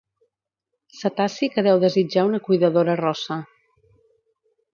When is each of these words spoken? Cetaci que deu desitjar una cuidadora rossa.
Cetaci 1.01 1.49
que 1.57 1.63
deu 1.67 1.81
desitjar 1.83 2.25
una 2.31 2.41
cuidadora 2.49 2.97
rossa. 3.03 3.39